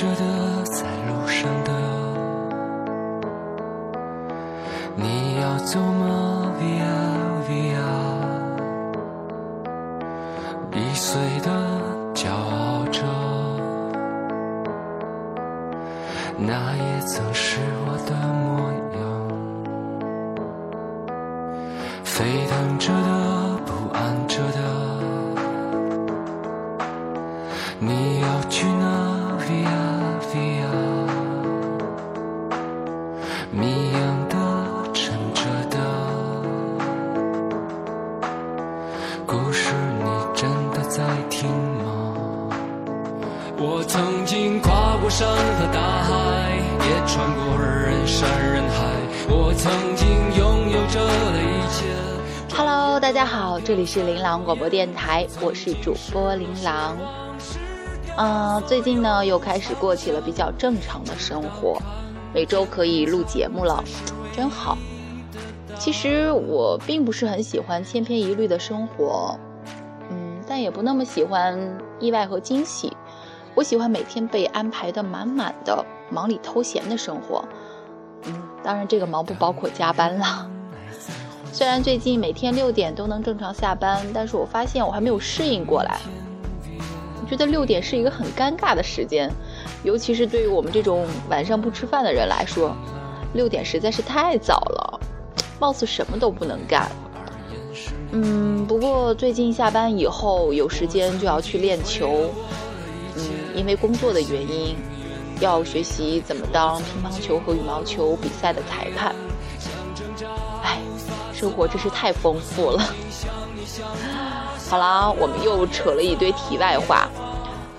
[0.00, 0.29] 着的，
[39.30, 42.50] 故事你真的在听吗？
[43.58, 48.90] 我曾经跨过山和大海，也穿过人山人海。
[49.28, 52.56] 我曾经拥有着的一切。
[52.56, 56.96] Hello，大家好，这里是琳琅广播电台，我是主播琳琅。
[58.16, 61.80] 嗯，最近呢又开始过起了比较正常的生活，
[62.34, 63.84] 每周可以录节目了，
[64.32, 64.76] 真好。
[65.80, 69.34] 其实我并不是很喜欢千篇一律的生活，
[70.10, 72.94] 嗯，但也不那么喜欢意外和惊喜。
[73.54, 77.42] 我喜欢每天被安排的满满的、忙里偷闲的生活。
[78.26, 80.50] 嗯，当然这个忙不包括加班了。
[81.50, 85.98] 虽然最近每天六点都能正常下班，但是我发现我还没有适应过来。
[87.22, 89.32] 我觉得六点是一个很尴尬的时间，
[89.82, 92.76] 尤其是对于我们这种晚上不吃饭的人来说，
[93.32, 94.99] 六点实在是太早了，
[95.60, 96.90] 貌似什么都不能干。
[98.12, 102.30] 嗯，不过最近下班以后有时间就要去练球，
[103.14, 103.22] 嗯，
[103.54, 104.74] 因为工作的原因，
[105.38, 109.14] 要学习怎么当乒乓球和羽毛球比赛的裁判。
[110.64, 110.78] 哎，
[111.32, 112.82] 生活真是太丰富了。
[114.68, 117.08] 好啦，我们又扯了一堆题外话，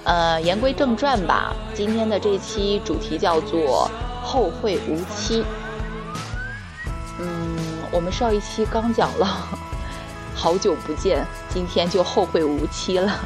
[0.04, 1.54] 呃，言归正传吧。
[1.74, 3.90] 今天的这期主题叫做
[4.24, 5.44] “后会无期”。
[7.92, 9.48] 我们上一期刚讲了
[10.34, 13.20] “好久不见”，今天就后会无期了。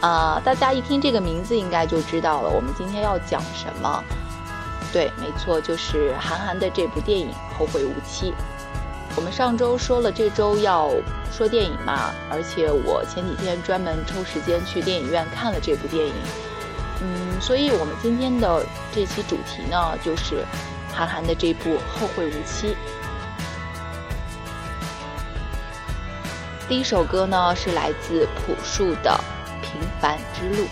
[0.00, 4.04] 啊，大家一听这个名字应该就知道了，我们今天要讲什么？
[4.92, 7.28] 对，没错，就是韩寒的这部电影
[7.58, 8.30] 《后会无期》。
[9.16, 10.90] 我们上周说了，这周要
[11.32, 16.14] 说电影嘛，而且我前几天专门抽时间去电影院看了这部电影，
[17.00, 20.44] 嗯，所以我们今天的这期主题呢，就是
[20.92, 22.68] 韩寒的这部《后会无期》。
[26.72, 29.20] 第一首歌呢，是来自朴树的
[29.60, 30.64] 《平凡之路》。《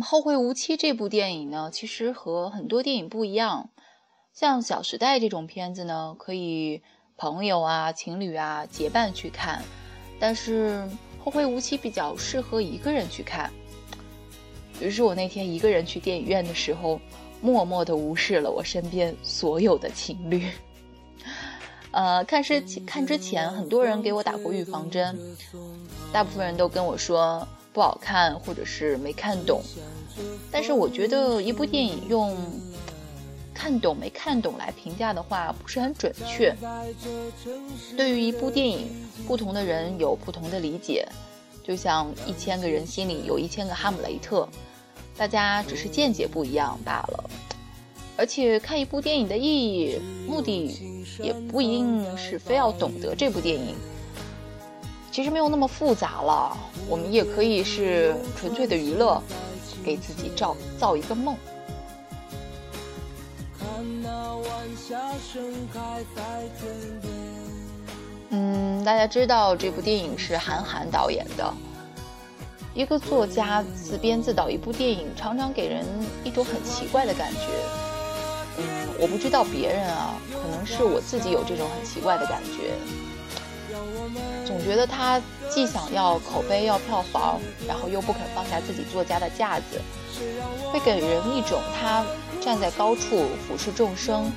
[0.00, 3.70] 后会无期》这部电影呢，其实和很多电影不一样。
[4.32, 6.82] 像《小时代》这种片子呢，可以
[7.16, 9.62] 朋友啊、情侣啊结伴去看，
[10.20, 10.88] 但是
[11.24, 13.50] 《后会无期》比较适合一个人去看。
[14.80, 17.00] 于是我那天一个人去电影院的时候，
[17.40, 20.48] 默默地无视了我身边所有的情侣。
[21.90, 25.18] 呃，看之看之前，很多人给我打过预防针，
[26.12, 27.48] 大部分人都跟我说
[27.78, 29.62] 不好看，或者是没看懂。
[30.50, 32.36] 但是我觉得一部电影用
[33.54, 36.52] 看懂没看懂来评价的话，不是很准确。
[37.96, 38.88] 对于一部电影，
[39.28, 41.06] 不同的人有不同的理解，
[41.62, 44.48] 就像一千个人心里有一千个哈姆雷特。
[45.16, 47.30] 大家只是见解不一样罢了，
[48.16, 50.76] 而且看一部电影的意义、目的
[51.22, 53.76] 也不一定是非要懂得这部电影。
[55.18, 56.56] 其实没有那么复杂了，
[56.88, 59.20] 我们也可以是纯粹的娱乐，
[59.84, 61.36] 给自己造造一个梦。
[68.30, 71.52] 嗯，大家知道这部电影是韩寒导演的。
[72.72, 75.84] 一个作家自编自导一部电影，常常给人
[76.22, 77.40] 一种很奇怪的感觉。
[78.58, 78.64] 嗯，
[79.00, 83.07] 我不知道别人啊，可能是我自己有这种很奇怪的感觉。
[84.46, 85.20] 总觉得他
[85.50, 89.80] 既想要口碑要票房，然后又不肯放下自己作家的架子，
[90.72, 92.04] 会给人一种他
[92.40, 94.30] 站在高处俯视众生，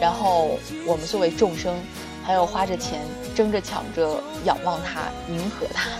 [0.00, 1.76] 然后我们作为众生，
[2.24, 3.00] 还要花着钱
[3.34, 5.90] 争着抢着仰望他，迎合他。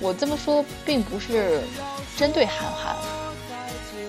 [0.00, 1.62] 我这么说并不是
[2.16, 2.96] 针对韩寒，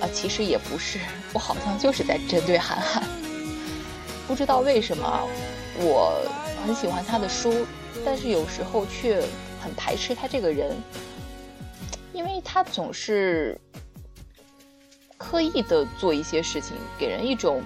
[0.01, 0.99] 啊，其实也不是，
[1.33, 3.03] 我好像就是在针对韩寒。
[4.25, 5.27] 不知道为什么，
[5.79, 6.21] 我
[6.65, 7.65] 很喜欢他的书，
[8.05, 9.21] 但是有时候却
[9.61, 10.75] 很排斥他这个人，
[12.13, 13.59] 因为他总是
[15.17, 17.61] 刻意的做一些事情，给人一种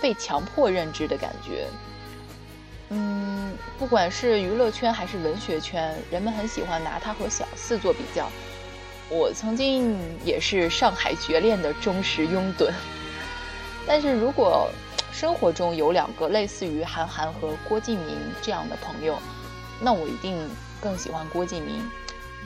[0.00, 1.66] 被强迫认知的感觉。
[2.90, 8.28] 嗯，不管是娱乐圈还是文学圈，人们很喜欢拿他和小四做比较。
[9.08, 12.70] 我曾经也是上海绝恋的忠实拥趸，
[13.86, 14.70] 但是如果
[15.12, 19.18] 生活中有两个类似于韩寒和郭敬明这样的朋友，
[19.80, 20.36] 那我一定
[20.80, 21.88] 更喜欢郭敬明，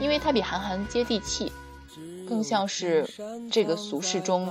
[0.01, 1.53] 因为他比韩寒接地气，
[2.29, 3.09] 更像是
[3.51, 4.49] 这个俗世中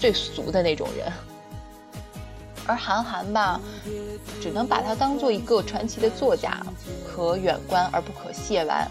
[0.00, 1.12] 最俗的那种人。
[2.66, 3.60] 而韩寒吧，
[4.40, 6.64] 只能把他当做一个传奇的作家，
[7.06, 8.90] 可远观而不可亵玩。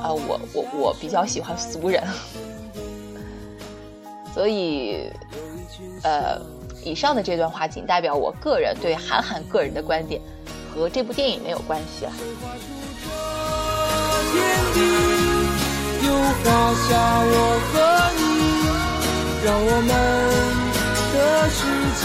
[0.00, 2.02] 啊，我我我比较喜欢俗人，
[4.32, 5.10] 所以，
[6.02, 6.40] 呃，
[6.84, 10.20] 以上的这段话仅代表我个人对韩寒个人的观点，
[10.74, 12.12] 和这部电影没有关系啊。
[19.44, 20.58] 让我们。
[21.10, 21.16] 的
[21.50, 21.60] 世
[21.98, 22.02] 界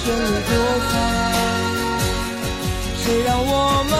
[0.00, 0.52] 绚丽多
[0.90, 0.92] 彩，
[2.96, 3.48] 谁让我
[3.90, 3.92] 们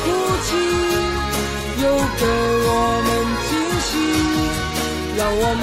[0.00, 0.06] 哭
[0.46, 0.48] 泣，
[1.82, 1.84] 又
[2.18, 2.22] 给
[2.66, 2.68] 我
[3.04, 3.08] 们
[3.48, 3.50] 惊
[3.80, 3.90] 喜，
[5.18, 5.62] 让我们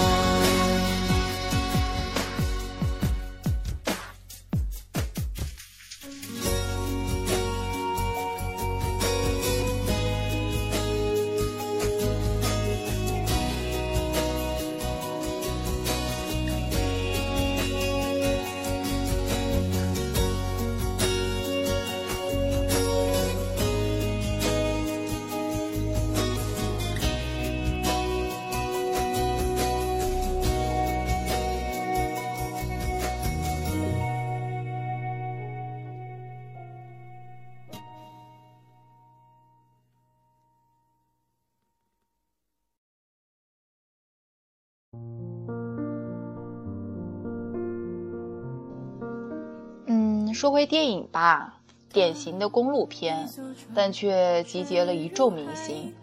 [50.41, 51.59] 说回电影吧，
[51.93, 53.29] 典型的公路片，
[53.75, 55.93] 但却集结了一众明星。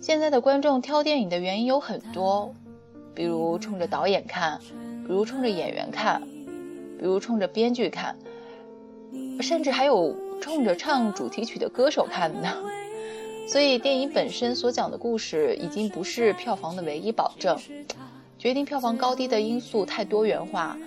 [0.00, 2.54] 现在的观众挑电影的原因有很多，
[3.12, 4.60] 比如冲着导演看，
[5.04, 6.22] 比如冲着演员看，
[6.96, 8.16] 比如冲着编剧看，
[9.40, 12.56] 甚至还有冲着唱主题曲的歌手看的。
[13.48, 17.58] 所以，电影本身所讲的故事已经不是票房的唯一保证。
[18.38, 20.78] 决定票房高低的因素太多元化，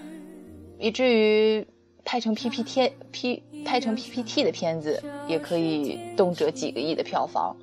[0.80, 1.68] 以至于。
[2.06, 7.56] 拍成 PPT P 拍成 PPT 的片子也可以动辄几个亿的票房，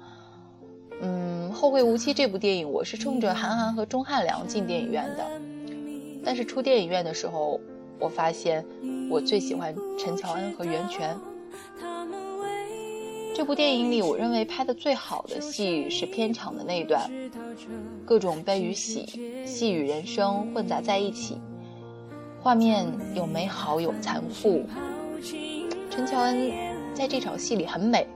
[1.00, 5.26] 嗯，《后会无期》这部电影，我是冲着韩寒和钟汉良进电影院的。
[6.24, 7.60] 但是出电影院的时候，
[7.98, 8.64] 我发现
[9.10, 11.16] 我最喜欢陈乔恩和袁泉。
[13.34, 17.10] 这部电影里，我认为拍的最好的戏是片场的那一段，
[18.04, 21.38] 各种悲与喜、戏与人生混杂在一起，
[22.42, 24.64] 画面有美好有残酷。
[25.90, 26.50] 陈乔恩
[26.94, 28.06] 在这场戏里很美，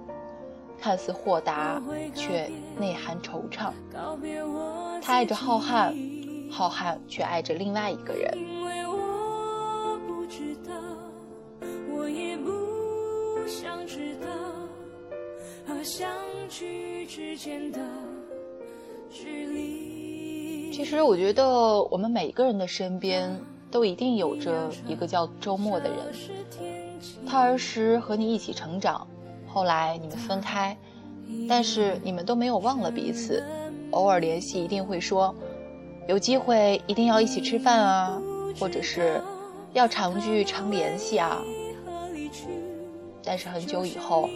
[0.81, 1.83] 看似豁达，
[2.15, 3.71] 却内涵惆怅。
[5.03, 5.95] 她爱着浩瀚，
[6.51, 8.33] 浩瀚却爱着另外一个人。
[20.73, 23.39] 其实我觉得我们每个人的身边
[23.75, 25.99] 都一定有着一个叫周末的人，
[27.27, 29.05] 他儿时和你一起成长，
[29.49, 30.79] 后来你们分开，
[31.49, 33.43] 但是你们都没有忘了彼此，
[33.91, 35.35] 偶尔联系一定会说，
[36.07, 38.23] 有机会一定要一起吃饭啊，
[38.61, 39.21] 或者是
[39.73, 41.43] 要常聚常联系啊，
[43.25, 44.31] 但是很久以后。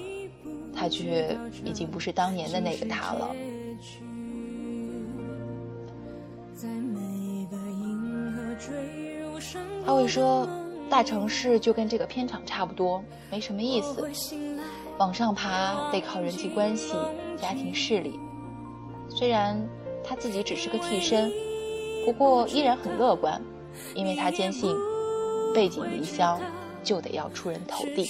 [0.80, 3.34] 他却已经不是当年的那个他了。
[6.54, 8.87] 在每个银河坠
[9.88, 10.46] 他会说，
[10.90, 14.06] 大城市就跟这个片场差不多，没什么意思。
[14.98, 16.92] 往上爬得靠人际关系、
[17.40, 18.20] 家庭势力。
[19.08, 19.58] 虽然
[20.04, 21.32] 他自己只是个替身，
[22.04, 23.42] 不过依然很乐观，
[23.94, 24.76] 因为他坚信，
[25.54, 26.38] 背井离乡
[26.84, 28.04] 就得要出人头地。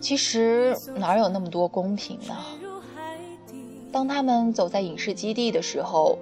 [0.00, 2.36] 其实哪有那么多公平呢？
[3.92, 6.18] 当他们走在影视基地的时候，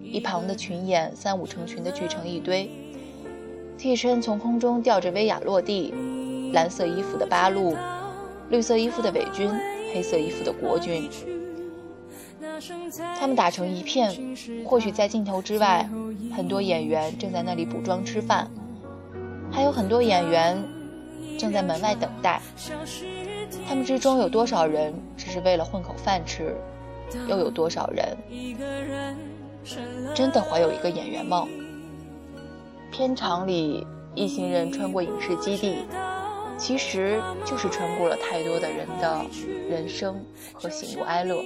[0.00, 2.70] 一旁的群演三五成群的聚成一堆，
[3.76, 5.92] 替身从空中吊着威亚落地，
[6.52, 7.76] 蓝色衣服的八路，
[8.50, 9.50] 绿色衣服的伪军，
[9.92, 11.10] 黑色衣服的国军。
[13.18, 15.88] 他们打成一片，或许在镜头之外，
[16.34, 18.48] 很多演员正在那里补妆吃饭，
[19.50, 20.64] 还有很多演员
[21.36, 22.40] 正在门外等待。
[23.66, 26.56] 他们之中有多少人只是为了混口饭吃，
[27.28, 28.16] 又有多少人
[30.14, 31.48] 真的怀有一个演员梦？
[32.90, 35.84] 片场里一行人穿过影视基地，
[36.56, 39.24] 其实就是穿过了太多的人的
[39.68, 41.44] 人生和喜怒哀乐。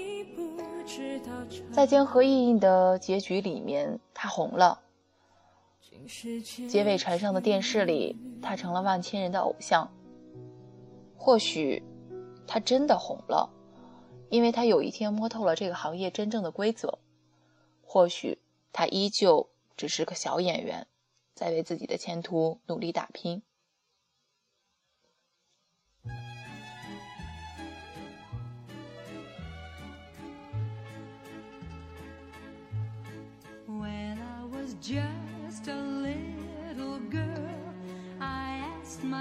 [1.73, 4.79] 在江河意映的结局里面，他红了。
[6.69, 9.89] 结尾船上的电视里，他成了万千人的偶像。
[11.17, 11.83] 或许，
[12.53, 13.49] 他真的红了，
[14.29, 16.99] 因为他有一天摸透了这个行业真正的规则。
[17.81, 18.43] 或许，
[18.75, 20.87] 他依旧只是个小演员，
[21.35, 23.43] 在为自己的前途努力打拼。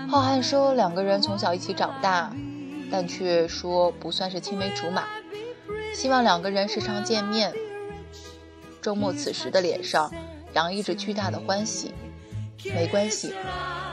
[0.10, 2.36] 浩瀚说，两个人从小一起长大，
[2.92, 5.06] 但却说不算是青梅竹马。
[5.96, 7.54] 希望两个人时常见面。
[8.82, 10.12] 周末此时的脸上
[10.54, 11.94] 洋溢着巨大的欢喜。
[12.64, 13.34] 没关系，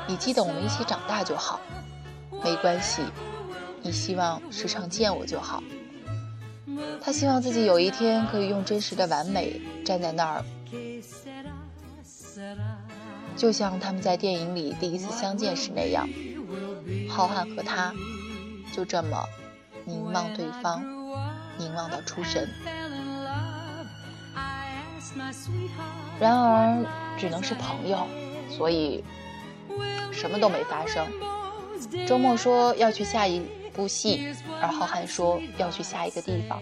[0.07, 1.61] 你记得我们一起长大就好。
[2.45, 3.03] 没关系，
[3.83, 5.63] 你希望时常见我就好。
[7.01, 10.45] 他希望自己有一天可以用真实的完美站在那儿。
[13.37, 16.09] 就像他们在电影里第一次相见时那样，
[17.09, 17.95] 浩瀚和他
[18.73, 19.25] 就这么
[19.85, 20.83] 凝望对方，
[21.59, 22.49] 凝望到出神。
[26.21, 26.85] 然而
[27.19, 28.07] 只能是朋友，
[28.51, 29.05] 所以
[30.13, 31.07] 什么都没发生。
[32.07, 33.41] 周末说要去下一
[33.73, 36.61] 部戏，而浩瀚说要去下一个地方。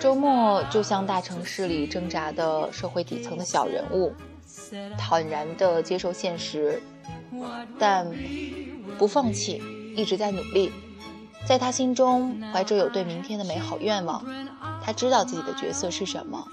[0.00, 4.14] 周末就像大城市里挣扎的社会底层的小人物，
[4.96, 6.82] 坦然地接受现实，
[7.78, 8.10] 但
[8.98, 9.62] 不放弃，
[9.94, 10.72] 一直在努力。
[11.46, 14.24] 在他心中怀着有对明天的美好愿望，
[14.82, 16.46] 他知道自己的角色是什么，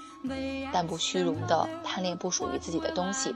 [0.70, 3.34] 但不虚荣地贪恋不属于自己的东西。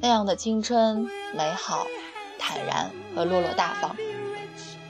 [0.00, 1.86] 那样的青春、美好、
[2.38, 3.96] 坦然和落落大方，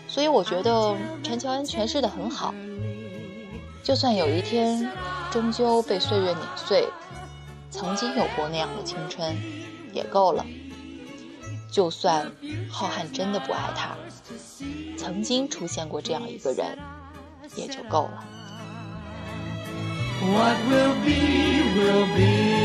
[0.06, 2.54] 所以我觉得陈乔恩诠释得很好。
[3.86, 4.90] 就算有一天，
[5.30, 6.88] 终究被岁月碾碎，
[7.70, 9.36] 曾经有过那样的青春，
[9.92, 10.44] 也够了。
[11.70, 12.32] 就算
[12.68, 13.96] 浩瀚真的不爱他，
[14.98, 16.76] 曾经出现过这样一个人，
[17.54, 18.24] 也就够了。
[20.20, 22.56] What will be, will be.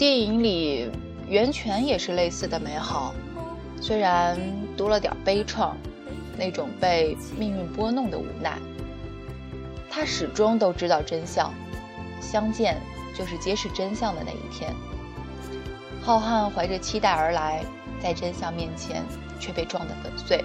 [0.00, 0.90] 电影里，
[1.28, 3.14] 源泉也是类似的美好，
[3.82, 4.34] 虽然
[4.74, 5.74] 多了点悲怆，
[6.38, 8.58] 那种被命运拨弄的无奈。
[9.90, 11.52] 他始终都知道真相，
[12.18, 12.80] 相见
[13.14, 14.74] 就是揭示真相的那一天。
[16.00, 17.62] 浩瀚怀着期待而来，
[18.02, 19.04] 在真相面前
[19.38, 20.42] 却被撞得粉碎。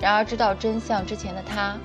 [0.00, 1.76] 然而知道真相之前的他，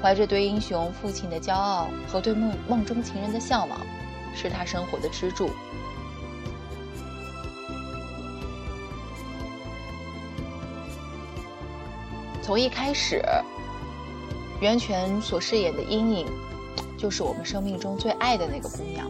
[0.00, 3.78] 怀着对英雄父亲的骄傲和对梦梦中情人的向往，
[4.34, 5.50] 是他生活的支柱。
[12.48, 13.22] 从一开始，
[14.58, 16.26] 袁泉所饰演的阴影，
[16.96, 19.06] 就是我们生命中最爱的那个姑娘，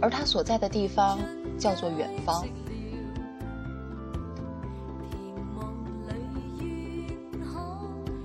[0.00, 1.20] 而她所在的地方
[1.56, 2.44] 叫做远方。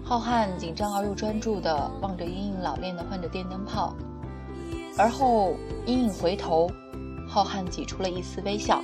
[0.04, 3.96] 浩瀚紧张而又专注地望着阴影老练地换着电灯泡，
[4.98, 6.68] 而后阴影回头，
[7.28, 8.82] 浩瀚挤出了一丝微笑，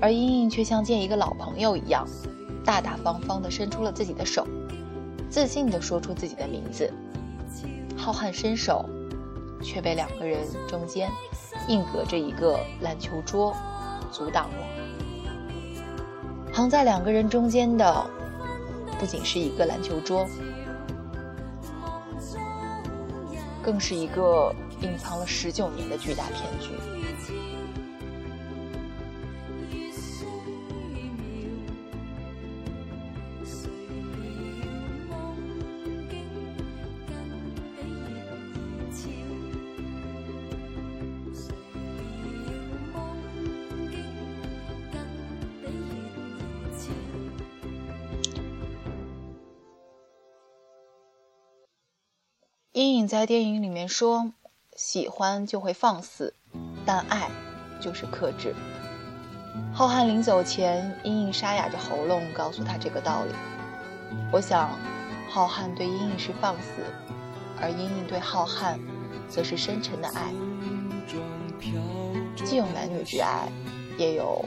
[0.00, 2.08] 而阴影却像见一个老朋友一样。
[2.64, 4.46] 大大方方地伸出了自己的手，
[5.28, 6.92] 自信地说出自己的名字。
[7.96, 8.84] 浩瀚伸手，
[9.62, 11.10] 却被两个人中间
[11.68, 13.56] 硬隔着一个篮球桌
[14.10, 14.56] 阻挡了。
[16.52, 18.06] 横在两个人中间的，
[18.98, 20.26] 不仅是一个篮球桌，
[23.62, 26.70] 更是一个隐藏了十九年的巨大骗局。
[53.12, 54.32] 在电影里面说
[54.74, 56.32] ：“喜欢就会放肆，
[56.86, 57.28] 但爱
[57.78, 58.54] 就是克制。”
[59.70, 63.34] 浩瀚临走前，阴影沙哑着喉咙告诉他这个道理。
[64.32, 64.70] 我想，
[65.28, 66.82] 浩瀚对阴影是放肆，
[67.60, 68.78] 而阴影对浩瀚
[69.28, 70.32] 则是深沉的爱，
[72.46, 73.46] 既有男女之爱，
[73.98, 74.42] 也有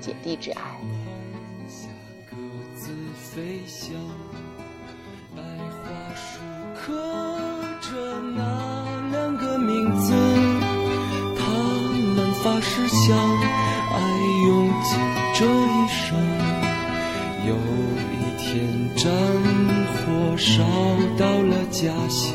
[0.00, 0.78] 姐弟之爱。
[7.94, 8.00] 着
[8.34, 8.42] 那
[9.12, 10.12] 两个名字，
[11.38, 11.46] 他
[12.16, 13.96] 们发誓相爱，
[14.48, 14.98] 用尽
[15.32, 16.18] 这一生。
[17.46, 17.54] 有
[18.10, 18.50] 一天，
[18.96, 19.06] 战
[19.94, 20.64] 火烧
[21.16, 22.34] 到了家乡，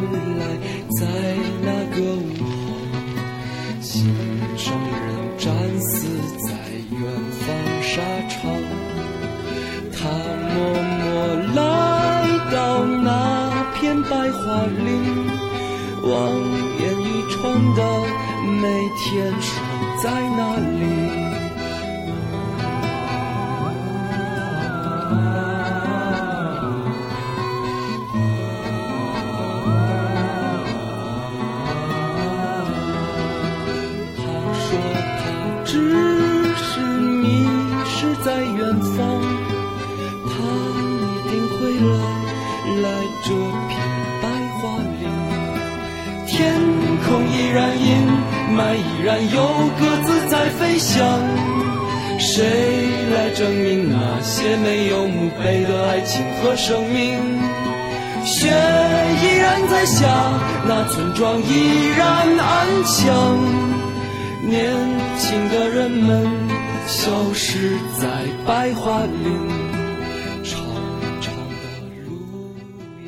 [2.01, 2.23] 歌舞
[3.79, 4.11] 心
[4.57, 6.07] 上人战死
[6.47, 6.49] 在
[6.89, 6.99] 远
[7.31, 7.47] 方
[7.83, 8.51] 沙场
[9.93, 10.09] 他
[10.51, 10.55] 默
[10.97, 11.59] 默来
[12.51, 13.07] 到那
[13.75, 14.89] 片白桦林
[16.09, 16.11] 望
[16.79, 17.39] 眼欲穿
[17.75, 17.79] 的
[18.59, 19.61] 每天守
[20.01, 21.00] 在那里。
[61.21, 63.37] 依然安详，
[64.43, 64.73] 年
[65.19, 66.27] 轻的人们
[66.87, 69.61] 消失在白桦林。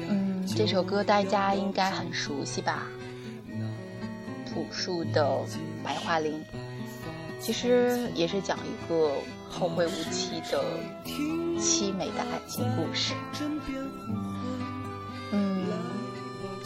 [0.09, 2.83] 嗯，这首歌大家应该很熟悉吧？
[4.53, 5.39] 朴树的
[5.83, 6.39] 白桦林，
[7.39, 9.11] 其实也是讲一个
[9.49, 10.63] 后会无期的
[11.59, 13.15] 凄美的爱情故事。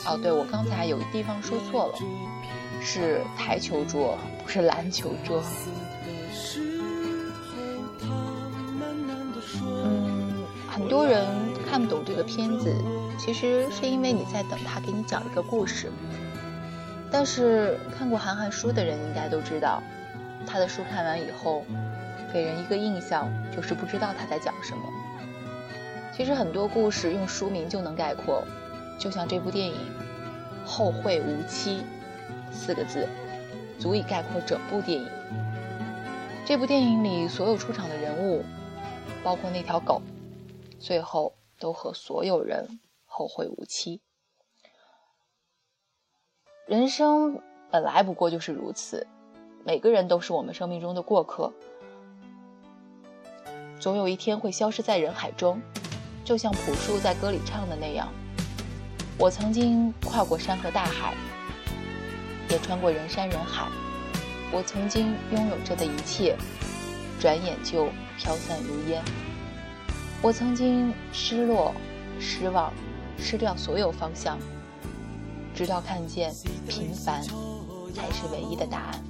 [0.07, 1.95] 哦，对，我刚才有地方说错了，
[2.81, 5.43] 是台球桌，不是篮球桌。
[9.83, 11.25] 嗯，很多人
[11.69, 12.73] 看不懂这个片子，
[13.19, 15.91] 其实是因为你在等他给你讲一个故事。
[17.11, 19.83] 但是看过韩寒书的人应该都知道，
[20.45, 21.65] 他的书看完以后，
[22.31, 24.83] 给人一个印象就是不知道他在讲什么。
[26.15, 28.43] 其实很多故事用书名就能概括，
[28.97, 29.75] 就像这部电影
[30.65, 31.83] 《后会无期》
[32.51, 33.07] 四个字，
[33.79, 35.07] 足以概括整部电影。
[36.45, 38.43] 这部电影里所有出场的人物，
[39.23, 40.01] 包括那条狗，
[40.79, 44.01] 最后都和所有人后会无期。
[46.65, 49.07] 人生本来不过就是如此，
[49.63, 51.53] 每个人都是我们生命中的过客，
[53.79, 55.61] 总有一天会消失在人海中，
[56.25, 58.11] 就像朴树在歌里唱的那样
[59.19, 61.15] ：“我曾经跨过山和大海，
[62.49, 63.67] 也穿过人山人海，
[64.51, 66.37] 我曾经拥有着的一切，
[67.19, 69.01] 转眼就飘散如烟。
[70.21, 71.73] 我曾经失落、
[72.19, 72.71] 失望、
[73.17, 74.37] 失掉所有方向。”
[75.55, 76.31] 直到看见
[76.67, 79.03] 平凡才是唯一的答案。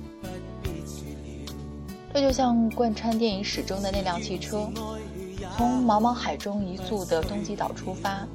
[2.13, 4.69] 这就像贯穿电影始终的那辆汽车，
[5.57, 8.25] 从茫茫海中一粟的东极岛出发，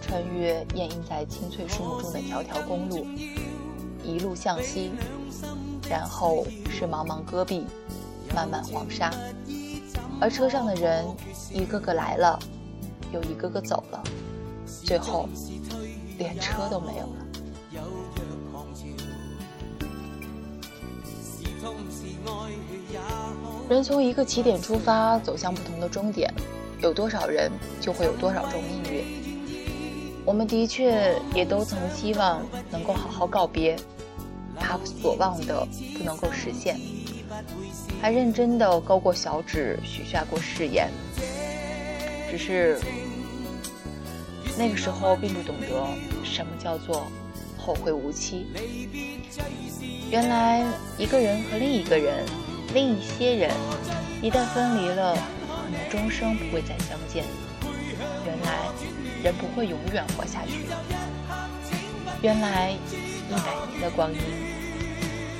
[0.00, 3.06] 穿越掩映在青翠树木中的条条公路，
[4.02, 4.92] 一路向西，
[5.88, 7.66] 然后是茫茫戈壁，
[8.34, 9.12] 漫漫黄沙，
[10.20, 11.04] 而车上的人
[11.52, 12.38] 一个个来了，
[13.12, 14.02] 又一个个走了，
[14.84, 15.28] 最后
[16.16, 17.26] 连车都没有了。
[23.68, 26.32] 人从一个起点出发，走向不同的终点，
[26.80, 29.27] 有多少人就会有多少种命运。
[30.28, 33.74] 我们的确也都曾希望能够好好告别，
[34.60, 36.78] 怕所望的不能够实现，
[37.98, 40.90] 还认真的勾过小指，许下过誓言。
[42.30, 42.78] 只是
[44.58, 45.66] 那个时候并不懂得
[46.22, 47.10] 什么叫做
[47.56, 48.48] 后会无期。
[50.10, 50.62] 原来
[50.98, 52.22] 一个人和另一个人。
[52.74, 53.50] 另一些人
[54.20, 57.24] 一旦分离了，可能终生不会再相见。
[59.22, 60.66] 人不会永远活下去。
[62.22, 64.18] 原来一百年的光阴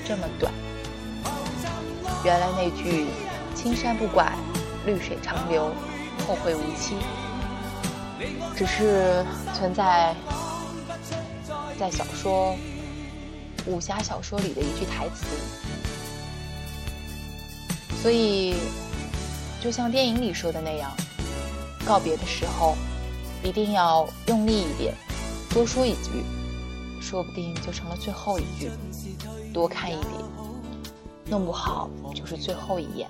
[0.07, 0.53] 这么短。
[2.25, 3.07] 原来那句
[3.55, 4.37] “青山不改，
[4.87, 5.73] 绿水长流，
[6.27, 6.97] 后会无期”，
[8.57, 10.15] 只是存在
[11.79, 12.57] 在小说、
[13.67, 15.27] 武侠小说里的一句台词。
[18.03, 18.57] 所以，
[19.61, 20.91] 就像电影里说的那样，
[21.85, 22.77] 告别的时候
[23.43, 24.95] 一定要用力一点，
[25.51, 26.23] 多说一句，
[27.01, 28.69] 说不定就成了最后一句；
[29.55, 30.13] 多看一点，
[31.27, 33.09] 弄不好就是最后一眼。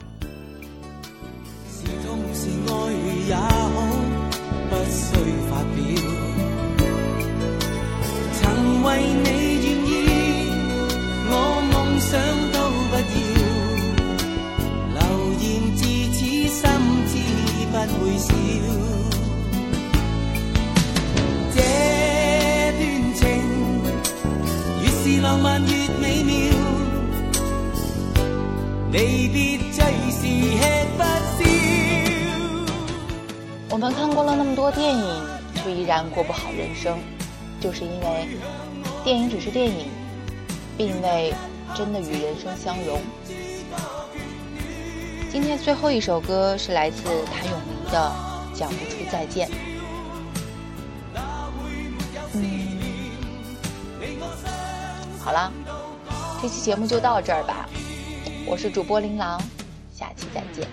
[8.35, 9.29] 曾为你
[9.65, 9.91] 愿意，
[11.31, 11.33] 我
[11.73, 12.21] 梦想
[12.53, 13.39] 都不要。
[33.71, 35.23] 我们看过了那么多电影，
[35.55, 36.99] 却依然过不好人生，
[37.61, 38.29] 就是因为
[39.05, 39.87] 电影只是电影，
[40.77, 41.33] 并未
[41.77, 43.01] 真的与人生相融。
[45.31, 48.13] 今天最后一首歌是来自谭咏麟的
[48.59, 49.49] 《讲不出再见》。
[52.35, 52.68] 嗯，
[55.29, 55.53] 好了，
[56.41, 57.69] 这期节目就到这儿吧。
[58.47, 59.39] 我是主播琳琅，
[59.95, 60.67] 下期再见。